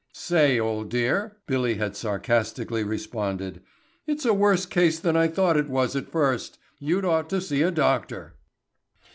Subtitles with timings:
[0.13, 3.61] "Say, old dear," Billy had sarcastically responded,
[4.07, 6.57] "it's a worse case than I thought it was at first.
[6.79, 8.33] You'd ought to see a doctor."